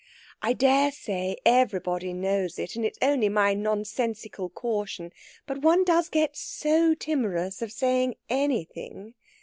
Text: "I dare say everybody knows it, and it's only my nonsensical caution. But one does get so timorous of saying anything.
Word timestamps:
"I 0.41 0.53
dare 0.53 0.91
say 0.91 1.37
everybody 1.45 2.11
knows 2.11 2.57
it, 2.57 2.75
and 2.75 2.83
it's 2.83 2.97
only 3.03 3.29
my 3.29 3.53
nonsensical 3.53 4.49
caution. 4.49 5.13
But 5.45 5.61
one 5.61 5.83
does 5.83 6.09
get 6.09 6.35
so 6.35 6.95
timorous 6.95 7.61
of 7.61 7.71
saying 7.71 8.15
anything. 8.27 9.13